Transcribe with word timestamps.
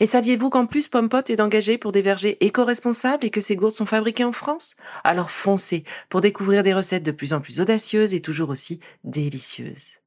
Et 0.00 0.06
saviez-vous 0.06 0.50
qu'en 0.50 0.66
plus 0.66 0.88
Pompot 0.88 1.22
est 1.28 1.40
engagé 1.40 1.78
pour 1.78 1.92
des 1.92 2.02
vergers 2.02 2.36
éco-responsables 2.44 3.24
et 3.24 3.30
que 3.30 3.40
ces 3.40 3.56
gourdes 3.56 3.74
sont 3.74 3.86
fabriquées 3.86 4.24
en 4.24 4.32
France? 4.32 4.76
Alors 5.04 5.30
foncez 5.30 5.84
pour 6.08 6.20
découvrir 6.20 6.62
des 6.62 6.74
recettes 6.74 7.04
de 7.04 7.12
plus 7.12 7.32
en 7.32 7.40
plus 7.40 7.60
audacieuses 7.60 8.14
et 8.14 8.20
toujours 8.20 8.50
aussi 8.50 8.80
délicieuses. 9.04 9.98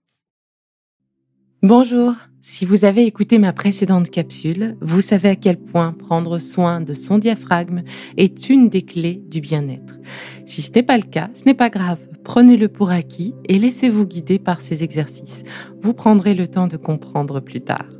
Bonjour, 1.63 2.13
si 2.41 2.65
vous 2.65 2.85
avez 2.85 3.05
écouté 3.05 3.39
ma 3.39 3.51
précédente 3.51 4.11
capsule, 4.11 4.77
vous 4.79 5.01
savez 5.01 5.29
à 5.29 5.35
quel 5.35 5.57
point 5.57 5.91
prendre 5.91 6.37
soin 6.37 6.81
de 6.81 6.93
son 6.93 7.17
diaphragme 7.17 7.81
est 8.15 8.49
une 8.49 8.69
des 8.69 8.83
clés 8.83 9.23
du 9.27 9.41
bien-être. 9.41 9.97
Si 10.45 10.61
ce 10.61 10.71
n'est 10.71 10.83
pas 10.83 10.97
le 10.97 11.03
cas, 11.03 11.31
ce 11.33 11.45
n'est 11.45 11.55
pas 11.55 11.69
grave, 11.69 12.07
prenez-le 12.23 12.69
pour 12.69 12.91
acquis 12.91 13.33
et 13.45 13.57
laissez-vous 13.57 14.05
guider 14.05 14.37
par 14.37 14.61
ces 14.61 14.83
exercices. 14.83 15.43
Vous 15.81 15.93
prendrez 15.93 16.35
le 16.35 16.47
temps 16.47 16.67
de 16.67 16.77
comprendre 16.77 17.39
plus 17.39 17.61
tard. 17.61 17.96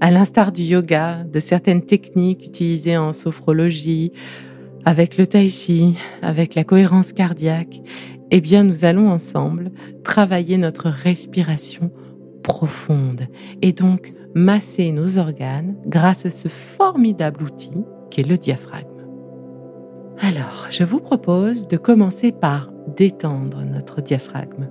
À 0.00 0.12
l'instar 0.12 0.52
du 0.52 0.62
yoga, 0.62 1.24
de 1.24 1.40
certaines 1.40 1.82
techniques 1.82 2.46
utilisées 2.46 2.96
en 2.96 3.12
sophrologie, 3.12 4.12
avec 4.84 5.18
le 5.18 5.26
tai 5.26 5.48
chi, 5.48 5.98
avec 6.22 6.54
la 6.54 6.62
cohérence 6.62 7.12
cardiaque, 7.12 7.80
eh 8.30 8.40
bien 8.40 8.62
nous 8.62 8.84
allons 8.84 9.10
ensemble 9.10 9.72
travailler 10.04 10.56
notre 10.56 10.88
respiration 10.88 11.90
profonde 12.44 13.22
et 13.60 13.72
donc 13.72 14.12
masser 14.34 14.92
nos 14.92 15.18
organes 15.18 15.76
grâce 15.86 16.26
à 16.26 16.30
ce 16.30 16.48
formidable 16.48 17.42
outil 17.42 17.84
qu'est 18.10 18.26
le 18.26 18.38
diaphragme. 18.38 18.86
Alors, 20.20 20.66
je 20.70 20.84
vous 20.84 21.00
propose 21.00 21.68
de 21.68 21.76
commencer 21.76 22.32
par 22.32 22.70
détendre 22.96 23.62
notre 23.64 24.00
diaphragme. 24.00 24.68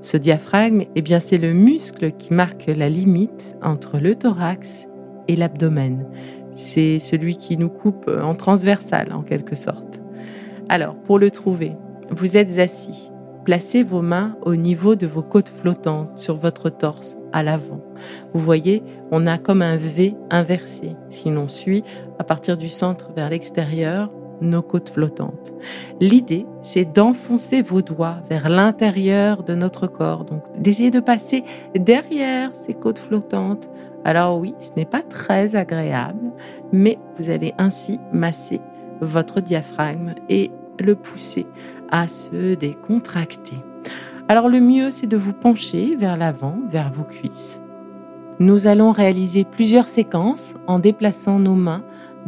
Ce 0.00 0.16
diaphragme, 0.16 0.82
eh 0.94 1.02
bien, 1.02 1.18
c'est 1.18 1.38
le 1.38 1.52
muscle 1.52 2.12
qui 2.12 2.32
marque 2.32 2.66
la 2.66 2.88
limite 2.88 3.56
entre 3.62 3.98
le 3.98 4.14
thorax 4.14 4.86
et 5.26 5.34
l'abdomen. 5.34 6.06
C'est 6.52 6.98
celui 6.98 7.36
qui 7.36 7.56
nous 7.56 7.68
coupe 7.68 8.08
en 8.08 8.34
transversal, 8.34 9.12
en 9.12 9.22
quelque 9.22 9.56
sorte. 9.56 10.00
Alors, 10.68 10.94
pour 10.94 11.18
le 11.18 11.30
trouver, 11.30 11.72
vous 12.10 12.36
êtes 12.36 12.58
assis. 12.58 13.10
Placez 13.44 13.82
vos 13.82 14.02
mains 14.02 14.36
au 14.42 14.56
niveau 14.56 14.94
de 14.94 15.06
vos 15.06 15.22
côtes 15.22 15.48
flottantes 15.48 16.18
sur 16.18 16.36
votre 16.36 16.68
torse, 16.68 17.16
à 17.32 17.42
l'avant. 17.42 17.82
Vous 18.34 18.40
voyez, 18.40 18.82
on 19.10 19.26
a 19.26 19.38
comme 19.38 19.62
un 19.62 19.76
V 19.76 20.14
inversé. 20.30 20.96
Si 21.08 21.30
l'on 21.30 21.48
suit 21.48 21.82
à 22.18 22.24
partir 22.24 22.56
du 22.56 22.68
centre 22.68 23.10
vers 23.14 23.30
l'extérieur, 23.30 24.10
nos 24.40 24.62
côtes 24.62 24.90
flottantes. 24.90 25.52
L'idée, 26.00 26.46
c'est 26.62 26.84
d'enfoncer 26.84 27.62
vos 27.62 27.82
doigts 27.82 28.18
vers 28.28 28.48
l'intérieur 28.48 29.42
de 29.42 29.54
notre 29.54 29.86
corps, 29.86 30.24
donc 30.24 30.42
d'essayer 30.58 30.90
de 30.90 31.00
passer 31.00 31.44
derrière 31.74 32.50
ces 32.54 32.74
côtes 32.74 32.98
flottantes. 32.98 33.68
Alors 34.04 34.38
oui, 34.38 34.54
ce 34.60 34.70
n'est 34.76 34.86
pas 34.86 35.02
très 35.02 35.56
agréable, 35.56 36.32
mais 36.72 36.98
vous 37.18 37.30
allez 37.30 37.52
ainsi 37.58 37.98
masser 38.12 38.60
votre 39.00 39.40
diaphragme 39.40 40.14
et 40.28 40.50
le 40.80 40.94
pousser 40.94 41.46
à 41.90 42.08
se 42.08 42.54
décontracter. 42.54 43.56
Alors 44.28 44.48
le 44.48 44.60
mieux, 44.60 44.90
c'est 44.90 45.06
de 45.06 45.16
vous 45.16 45.32
pencher 45.32 45.96
vers 45.96 46.16
l'avant, 46.16 46.56
vers 46.68 46.92
vos 46.92 47.04
cuisses. 47.04 47.58
Nous 48.40 48.66
allons 48.66 48.92
réaliser 48.92 49.44
plusieurs 49.44 49.88
séquences 49.88 50.54
en 50.66 50.78
déplaçant 50.78 51.38
nos 51.38 51.54
mains 51.54 51.82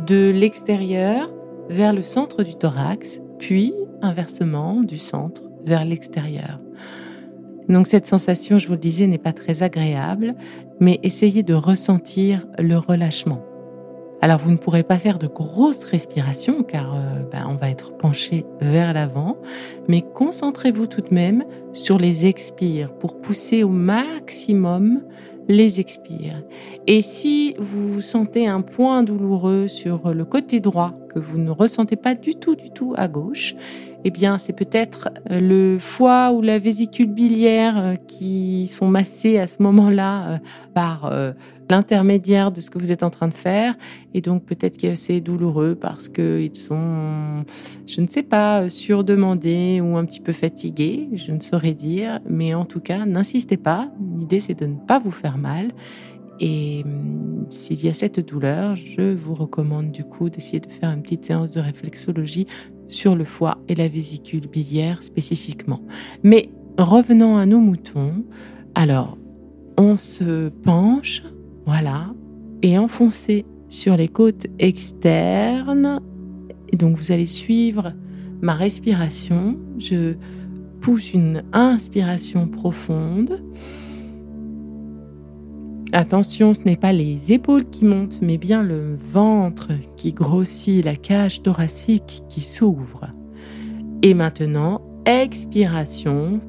de 0.06 0.31
l'extérieur 0.31 1.31
vers 1.70 1.92
le 1.92 2.03
centre 2.03 2.42
du 2.42 2.56
thorax, 2.56 3.20
puis 3.38 3.72
inversement 4.03 4.82
du 4.82 4.98
centre 4.98 5.42
vers 5.64 5.84
l'extérieur. 5.84 6.58
Donc 7.69 7.86
cette 7.86 8.08
sensation, 8.08 8.58
je 8.58 8.66
vous 8.66 8.72
le 8.72 8.81
disais, 8.81 9.06
n'est 9.06 9.19
pas 9.19 9.32
très 9.32 9.62
agréable, 9.62 10.34
mais 10.81 10.98
essayez 11.04 11.44
de 11.44 11.54
ressentir 11.54 12.44
le 12.58 12.76
relâchement. 12.76 13.44
Alors 14.20 14.38
vous 14.38 14.50
ne 14.50 14.56
pourrez 14.56 14.82
pas 14.82 14.98
faire 14.98 15.19
de 15.19 15.28
grosses 15.28 15.84
respirations 15.84 16.64
car 16.64 16.94
euh, 16.94 17.22
ben, 17.31 17.47
on 17.48 17.54
va 17.54 17.70
être 17.70 17.97
penché 17.97 18.44
vers 18.60 18.92
l'avant, 18.92 19.38
mais 19.88 20.02
concentrez-vous 20.02 20.88
tout 20.88 21.00
de 21.00 21.14
même 21.14 21.44
sur 21.72 21.98
les 21.98 22.26
expires 22.26 22.92
pour 22.94 23.20
pousser 23.20 23.62
au 23.62 23.70
maximum 23.70 25.02
les 25.49 25.81
expires. 25.81 26.43
Et 26.87 27.03
si 27.03 27.55
vous 27.59 28.01
sentez 28.01 28.47
un 28.47 28.61
point 28.61 29.03
douloureux 29.03 29.69
sur 29.69 30.15
le 30.15 30.25
côté 30.25 30.61
droit 30.61 30.95
que 31.09 31.19
vous 31.19 31.39
ne 31.39 31.51
ressentez 31.51 31.97
pas 31.97 32.15
du 32.15 32.34
tout, 32.34 32.55
du 32.55 32.71
tout 32.71 32.95
à 32.97 33.09
gauche, 33.09 33.55
eh 34.05 34.11
bien, 34.11 34.38
c'est 34.38 34.55
peut-être 34.55 35.11
euh, 35.31 35.41
le 35.41 35.78
foie 35.78 36.33
ou 36.33 36.41
la 36.41 36.59
vésicule 36.59 37.12
biliaire 37.12 37.75
euh, 37.77 37.94
qui 37.97 38.66
sont 38.66 38.88
massés 38.88 39.38
à 39.38 39.47
ce 39.47 39.62
moment-là 39.62 40.28
euh, 40.28 40.38
par 40.75 41.12
l'intermédiaire 41.69 42.50
de 42.50 42.61
ce 42.61 42.71
que 42.71 42.78
vous 42.78 42.93
êtes 42.93 43.03
en 43.03 43.11
train 43.11 43.28
de 43.28 43.34
faire. 43.34 43.77
Et 44.15 44.21
donc, 44.21 44.44
peut-être 44.44 44.77
que 44.77 44.94
c'est 44.94 45.21
douloureux 45.21 45.75
parce 45.75 46.09
qu'ils 46.09 46.56
sont, 46.56 47.44
je 47.87 48.00
ne 48.00 48.06
sais 48.06 48.22
pas, 48.22 48.69
surdemandés 48.69 49.81
ou 49.81 49.97
un 49.97 50.05
petit 50.05 50.21
peu 50.21 50.32
fatigués. 50.32 51.09
Je 51.15 51.32
ne 51.32 51.41
saurais 51.41 51.75
dire. 51.75 52.21
Mais 52.28 52.55
en 52.55 52.65
tout 52.65 52.81
cas, 52.81 53.05
n'insistez 53.05 53.56
pas. 53.56 53.91
L'idée, 54.19 54.41
c'est 54.41 54.59
de 54.59 54.67
ne 54.67 54.77
pas 54.77 54.99
vous 54.99 55.11
faire 55.11 55.38
mal. 55.38 55.72
Et 56.41 56.82
hum, 56.84 57.47
s'il 57.50 57.84
y 57.84 57.88
a 57.88 57.94
cette 57.94 58.21
douleur, 58.27 58.75
je 58.77 59.12
vous 59.12 59.34
recommande 59.34 59.91
du 59.91 60.05
coup 60.05 60.31
d'essayer 60.31 60.61
de 60.61 60.71
faire 60.71 60.91
une 60.91 61.03
petite 61.03 61.27
séance 61.27 61.53
de 61.53 61.61
réflexologie 61.61 62.47
sur 62.91 63.15
le 63.15 63.25
foie 63.25 63.59
et 63.69 63.75
la 63.75 63.89
vésicule 63.89 64.47
biliaire 64.49 65.03
spécifiquement. 65.03 65.81
Mais 66.23 66.51
revenons 66.77 67.37
à 67.37 67.47
nos 67.47 67.61
moutons. 67.61 68.25
Alors, 68.75 69.17
on 69.78 69.97
se 69.97 70.49
penche, 70.49 71.23
voilà, 71.67 72.12
et 72.62 72.77
enfoncez 72.77 73.47
sur 73.69 73.97
les 73.97 74.09
côtes 74.09 74.47
externes. 74.59 76.00
Donc, 76.73 76.97
vous 76.97 77.12
allez 77.12 77.27
suivre 77.27 77.93
ma 78.43 78.55
respiration. 78.55 79.56
Je 79.79 80.15
pousse 80.81 81.15
une 81.15 81.45
inspiration 81.53 82.49
profonde. 82.49 83.43
Attention, 85.93 86.55
ce 86.55 86.61
n'est 86.62 86.77
pas 86.77 86.93
les 86.93 87.33
épaules 87.33 87.69
qui 87.69 87.84
montent, 87.84 88.21
mais 88.23 88.39
bien 88.39 88.62
le 88.62 88.97
ventre 88.97 89.69
qui 89.97 90.12
grossit, 90.12 90.85
la 90.85 90.94
cage 90.94 91.43
thoracique 91.43 92.23
qui 92.29 92.41
s'ouvre. 92.41 93.09
Et 94.03 94.14
maintenant, 94.14 94.82
expiration, 95.05 96.41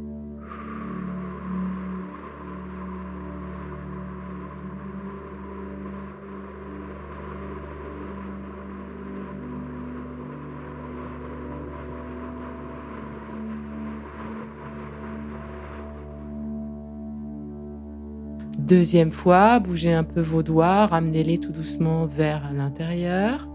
Deuxième 18.68 19.12
fois, 19.12 19.60
bougez 19.60 19.92
un 19.92 20.04
peu 20.04 20.22
vos 20.22 20.44
doigts, 20.44 20.86
ramenez-les 20.86 21.40
tout 21.40 21.52
doucement 21.52 22.06
vers 22.06 22.54
l'intérieur. 22.54 23.50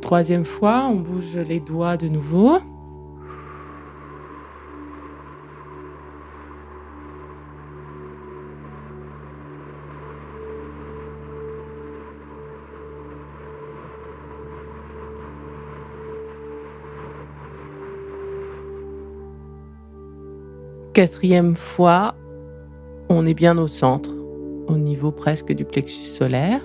Troisième 0.00 0.44
fois, 0.44 0.86
on 0.88 0.96
bouge 0.96 1.36
les 1.36 1.60
doigts 1.60 1.96
de 1.96 2.08
nouveau. 2.08 2.60
Quatrième 20.92 21.54
fois, 21.54 22.16
on 23.08 23.24
est 23.24 23.34
bien 23.34 23.56
au 23.58 23.68
centre, 23.68 24.10
au 24.66 24.76
niveau 24.76 25.12
presque 25.12 25.52
du 25.52 25.64
plexus 25.64 26.02
solaire. 26.02 26.60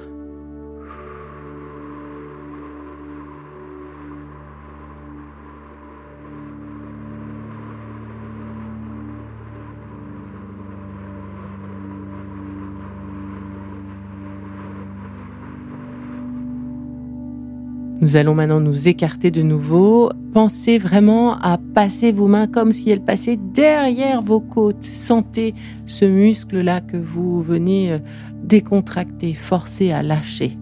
Nous 18.01 18.17
allons 18.17 18.35
maintenant 18.35 18.59
nous 18.59 18.89
écarter 18.89 19.31
de 19.31 19.41
nouveau. 19.41 20.11
Pensez 20.33 20.77
vraiment 20.77 21.39
à 21.39 21.57
passer 21.57 22.11
vos 22.11 22.27
mains 22.27 22.47
comme 22.47 22.73
si 22.73 22.89
elles 22.89 23.03
passaient 23.03 23.39
derrière 23.53 24.21
vos 24.21 24.41
côtes. 24.41 24.83
Sentez 24.83 25.53
ce 25.85 26.03
muscle-là 26.03 26.81
que 26.81 26.97
vous 26.97 27.41
venez 27.41 27.93
euh, 27.93 27.97
décontracter, 28.43 29.33
forcer 29.33 29.91
à 29.91 30.03
lâcher. 30.03 30.57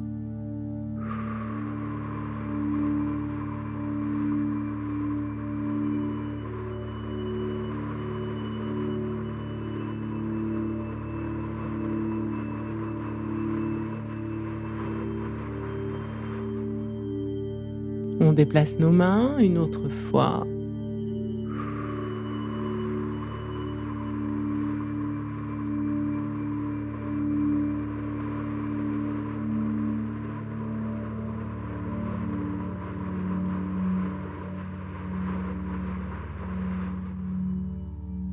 On 18.34 18.36
déplace 18.36 18.80
nos 18.80 18.90
mains 18.90 19.38
une 19.38 19.60
autre 19.60 19.90
fois. 19.90 20.48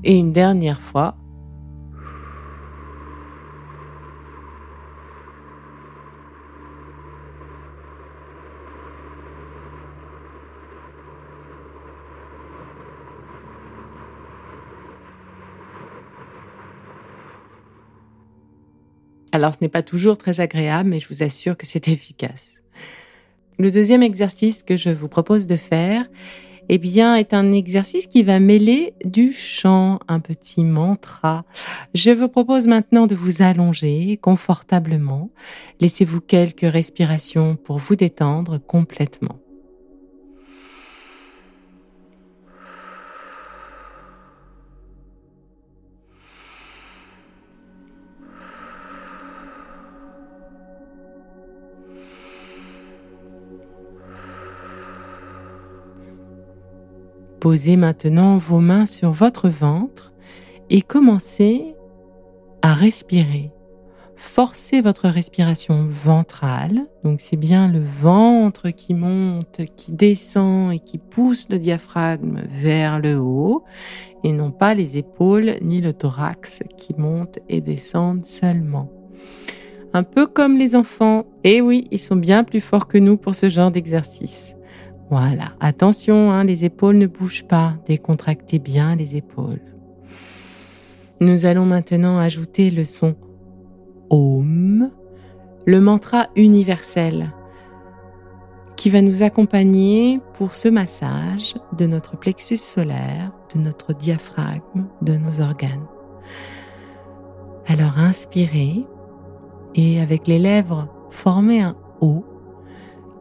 Et 0.02 0.16
une 0.16 0.32
dernière 0.32 0.80
fois. 0.80 1.19
Alors 19.32 19.54
ce 19.54 19.58
n'est 19.60 19.68
pas 19.68 19.82
toujours 19.82 20.18
très 20.18 20.40
agréable, 20.40 20.90
mais 20.90 20.98
je 20.98 21.08
vous 21.08 21.22
assure 21.22 21.56
que 21.56 21.66
c'est 21.66 21.88
efficace. 21.88 22.46
Le 23.58 23.70
deuxième 23.70 24.02
exercice 24.02 24.62
que 24.62 24.76
je 24.76 24.90
vous 24.90 25.08
propose 25.08 25.46
de 25.46 25.56
faire, 25.56 26.06
eh 26.72 26.78
bien, 26.78 27.16
est 27.16 27.34
un 27.34 27.50
exercice 27.50 28.06
qui 28.06 28.22
va 28.22 28.38
mêler 28.38 28.94
du 29.04 29.32
chant, 29.32 29.98
un 30.06 30.20
petit 30.20 30.62
mantra. 30.62 31.44
Je 31.94 32.12
vous 32.12 32.28
propose 32.28 32.68
maintenant 32.68 33.08
de 33.08 33.16
vous 33.16 33.42
allonger 33.42 34.16
confortablement. 34.18 35.30
Laissez-vous 35.80 36.20
quelques 36.20 36.60
respirations 36.60 37.56
pour 37.56 37.78
vous 37.78 37.96
détendre 37.96 38.60
complètement. 38.64 39.39
Posez 57.50 57.76
maintenant 57.76 58.38
vos 58.38 58.60
mains 58.60 58.86
sur 58.86 59.10
votre 59.10 59.48
ventre 59.48 60.12
et 60.70 60.82
commencez 60.82 61.74
à 62.62 62.74
respirer. 62.74 63.50
Forcez 64.14 64.80
votre 64.80 65.08
respiration 65.08 65.84
ventrale, 65.90 66.86
donc 67.02 67.20
c'est 67.20 67.36
bien 67.36 67.66
le 67.66 67.82
ventre 67.82 68.70
qui 68.70 68.94
monte, 68.94 69.62
qui 69.74 69.90
descend 69.90 70.72
et 70.72 70.78
qui 70.78 70.98
pousse 70.98 71.48
le 71.50 71.58
diaphragme 71.58 72.42
vers 72.48 73.00
le 73.00 73.16
haut, 73.16 73.64
et 74.22 74.30
non 74.30 74.52
pas 74.52 74.74
les 74.74 74.96
épaules 74.96 75.56
ni 75.60 75.80
le 75.80 75.92
thorax 75.92 76.60
qui 76.78 76.94
montent 76.96 77.40
et 77.48 77.60
descendent 77.60 78.26
seulement. 78.26 78.92
Un 79.92 80.04
peu 80.04 80.28
comme 80.28 80.56
les 80.56 80.76
enfants, 80.76 81.26
et 81.42 81.56
eh 81.56 81.60
oui, 81.62 81.88
ils 81.90 81.98
sont 81.98 82.14
bien 82.14 82.44
plus 82.44 82.60
forts 82.60 82.86
que 82.86 82.98
nous 82.98 83.16
pour 83.16 83.34
ce 83.34 83.48
genre 83.48 83.72
d'exercice. 83.72 84.54
Voilà, 85.10 85.54
attention, 85.58 86.30
hein, 86.30 86.44
les 86.44 86.64
épaules 86.64 86.96
ne 86.96 87.08
bougent 87.08 87.42
pas, 87.42 87.74
décontractez 87.86 88.60
bien 88.60 88.94
les 88.94 89.16
épaules. 89.16 89.60
Nous 91.20 91.46
allons 91.46 91.66
maintenant 91.66 92.18
ajouter 92.18 92.70
le 92.70 92.84
son 92.84 93.16
Om, 94.08 94.90
le 95.66 95.80
mantra 95.80 96.28
universel 96.36 97.32
qui 98.76 98.88
va 98.88 99.02
nous 99.02 99.22
accompagner 99.22 100.20
pour 100.34 100.54
ce 100.54 100.68
massage 100.68 101.54
de 101.76 101.86
notre 101.86 102.16
plexus 102.16 102.56
solaire, 102.56 103.32
de 103.54 103.60
notre 103.60 103.92
diaphragme, 103.92 104.86
de 105.02 105.16
nos 105.16 105.40
organes. 105.40 105.86
Alors 107.66 107.98
inspirez 107.98 108.86
et 109.74 110.00
avec 110.00 110.26
les 110.26 110.38
lèvres, 110.38 110.88
formez 111.10 111.60
un 111.60 111.76
O 112.00 112.24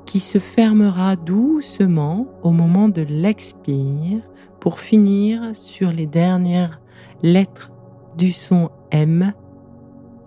qui 0.09 0.19
se 0.19 0.39
fermera 0.39 1.15
doucement 1.15 2.25
au 2.41 2.49
moment 2.49 2.89
de 2.89 3.03
l'expire 3.03 4.23
pour 4.59 4.79
finir 4.79 5.51
sur 5.53 5.91
les 5.91 6.07
dernières 6.07 6.81
lettres 7.21 7.71
du 8.17 8.31
son 8.31 8.71
M 8.89 9.33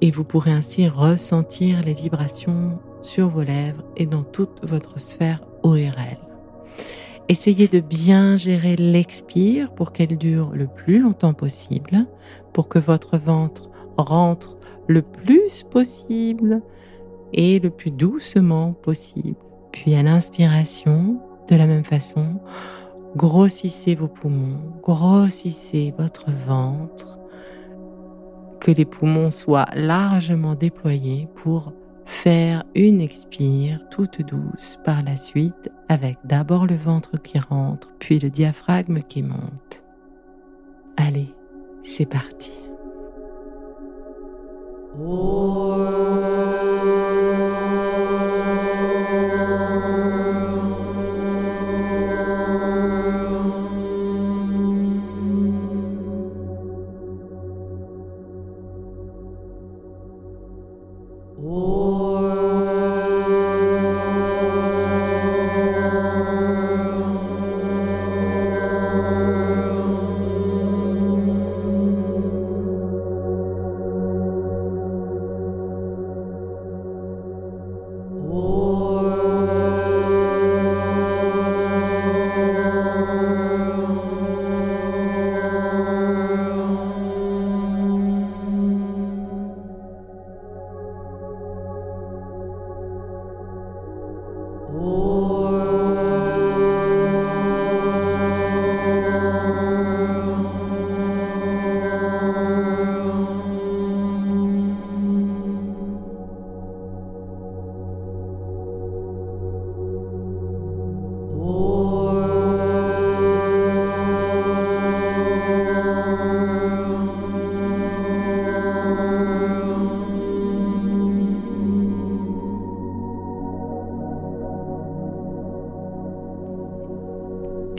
et 0.00 0.12
vous 0.12 0.22
pourrez 0.22 0.52
ainsi 0.52 0.86
ressentir 0.86 1.82
les 1.82 1.94
vibrations 1.94 2.78
sur 3.00 3.28
vos 3.28 3.42
lèvres 3.42 3.82
et 3.96 4.06
dans 4.06 4.22
toute 4.22 4.60
votre 4.62 5.00
sphère 5.00 5.40
ORL. 5.64 6.20
Essayez 7.28 7.66
de 7.66 7.80
bien 7.80 8.36
gérer 8.36 8.76
l'expire 8.76 9.74
pour 9.74 9.90
qu'elle 9.90 10.16
dure 10.16 10.52
le 10.54 10.68
plus 10.68 11.00
longtemps 11.00 11.34
possible, 11.34 12.06
pour 12.52 12.68
que 12.68 12.78
votre 12.78 13.18
ventre 13.18 13.68
rentre 13.96 14.58
le 14.86 15.02
plus 15.02 15.64
possible 15.64 16.62
et 17.32 17.58
le 17.58 17.70
plus 17.70 17.90
doucement 17.90 18.74
possible. 18.74 19.34
Puis 19.72 19.94
à 19.94 20.02
l'inspiration, 20.02 21.20
de 21.48 21.56
la 21.56 21.66
même 21.66 21.84
façon, 21.84 22.40
grossissez 23.16 23.94
vos 23.94 24.08
poumons, 24.08 24.60
grossissez 24.82 25.92
votre 25.98 26.26
ventre, 26.46 27.18
que 28.60 28.70
les 28.70 28.84
poumons 28.84 29.30
soient 29.30 29.66
largement 29.74 30.54
déployés 30.54 31.28
pour 31.42 31.72
faire 32.04 32.62
une 32.74 33.00
expire 33.00 33.80
toute 33.90 34.22
douce 34.22 34.78
par 34.84 35.02
la 35.02 35.16
suite 35.16 35.70
avec 35.88 36.18
d'abord 36.24 36.66
le 36.66 36.76
ventre 36.76 37.20
qui 37.20 37.38
rentre, 37.38 37.88
puis 37.98 38.18
le 38.18 38.30
diaphragme 38.30 39.00
qui 39.02 39.22
monte. 39.22 39.82
Allez, 40.96 41.34
c'est 41.82 42.06
parti. 42.06 42.52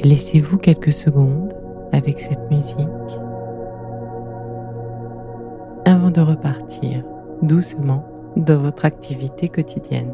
Laissez-vous 0.03 0.57
quelques 0.57 0.91
secondes 0.91 1.53
avec 1.93 2.19
cette 2.19 2.51
musique 2.51 2.77
avant 5.85 6.11
de 6.11 6.19
repartir 6.19 7.05
doucement 7.41 8.05
dans 8.35 8.59
votre 8.59 8.83
activité 8.83 9.47
quotidienne. 9.47 10.13